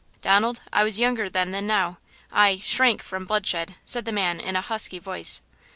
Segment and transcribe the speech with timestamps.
[0.21, 1.99] "Donald, I was younger then than now.
[2.31, 5.43] I–shrank from bloodshed," said the man in a husky voice.